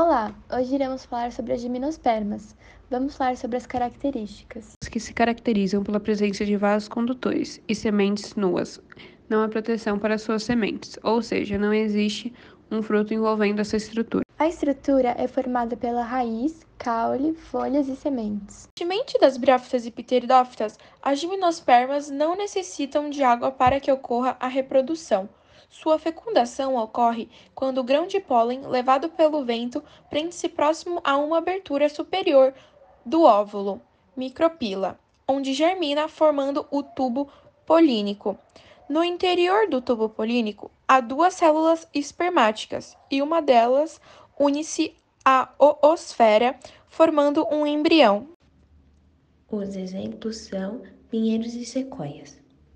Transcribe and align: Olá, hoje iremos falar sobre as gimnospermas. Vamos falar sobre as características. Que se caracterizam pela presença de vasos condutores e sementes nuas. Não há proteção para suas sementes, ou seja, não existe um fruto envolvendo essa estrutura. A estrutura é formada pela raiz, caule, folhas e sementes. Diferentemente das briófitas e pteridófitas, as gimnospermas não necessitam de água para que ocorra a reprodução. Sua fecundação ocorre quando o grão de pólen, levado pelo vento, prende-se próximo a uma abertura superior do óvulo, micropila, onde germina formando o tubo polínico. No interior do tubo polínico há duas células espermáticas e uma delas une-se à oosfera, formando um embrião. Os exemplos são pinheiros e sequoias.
Olá, 0.00 0.32
hoje 0.56 0.76
iremos 0.76 1.04
falar 1.04 1.32
sobre 1.32 1.54
as 1.54 1.60
gimnospermas. 1.60 2.54
Vamos 2.88 3.16
falar 3.16 3.36
sobre 3.36 3.56
as 3.56 3.66
características. 3.66 4.74
Que 4.88 5.00
se 5.00 5.12
caracterizam 5.12 5.82
pela 5.82 5.98
presença 5.98 6.46
de 6.46 6.56
vasos 6.56 6.88
condutores 6.88 7.60
e 7.66 7.74
sementes 7.74 8.36
nuas. 8.36 8.80
Não 9.28 9.42
há 9.42 9.48
proteção 9.48 9.98
para 9.98 10.16
suas 10.16 10.44
sementes, 10.44 10.96
ou 11.02 11.20
seja, 11.20 11.58
não 11.58 11.74
existe 11.74 12.32
um 12.70 12.80
fruto 12.80 13.12
envolvendo 13.12 13.58
essa 13.58 13.76
estrutura. 13.76 14.22
A 14.38 14.46
estrutura 14.46 15.16
é 15.18 15.26
formada 15.26 15.76
pela 15.76 16.04
raiz, 16.04 16.64
caule, 16.78 17.34
folhas 17.34 17.88
e 17.88 17.96
sementes. 17.96 18.68
Diferentemente 18.78 19.18
das 19.18 19.36
briófitas 19.36 19.84
e 19.84 19.90
pteridófitas, 19.90 20.78
as 21.02 21.18
gimnospermas 21.18 22.08
não 22.08 22.36
necessitam 22.36 23.10
de 23.10 23.24
água 23.24 23.50
para 23.50 23.80
que 23.80 23.90
ocorra 23.90 24.36
a 24.38 24.46
reprodução. 24.46 25.28
Sua 25.68 25.98
fecundação 25.98 26.76
ocorre 26.76 27.28
quando 27.54 27.78
o 27.78 27.84
grão 27.84 28.06
de 28.06 28.20
pólen, 28.20 28.66
levado 28.66 29.08
pelo 29.08 29.44
vento, 29.44 29.82
prende-se 30.08 30.48
próximo 30.48 31.00
a 31.04 31.16
uma 31.16 31.38
abertura 31.38 31.88
superior 31.88 32.54
do 33.04 33.22
óvulo, 33.22 33.80
micropila, 34.16 34.98
onde 35.26 35.52
germina 35.52 36.08
formando 36.08 36.66
o 36.70 36.82
tubo 36.82 37.28
polínico. 37.66 38.38
No 38.88 39.04
interior 39.04 39.68
do 39.68 39.80
tubo 39.80 40.08
polínico 40.08 40.70
há 40.86 41.00
duas 41.00 41.34
células 41.34 41.86
espermáticas 41.92 42.96
e 43.10 43.20
uma 43.20 43.42
delas 43.42 44.00
une-se 44.38 44.94
à 45.24 45.50
oosfera, 45.58 46.58
formando 46.88 47.46
um 47.50 47.66
embrião. 47.66 48.28
Os 49.50 49.76
exemplos 49.76 50.38
são 50.38 50.82
pinheiros 51.10 51.54
e 51.54 51.64
sequoias. 51.64 52.38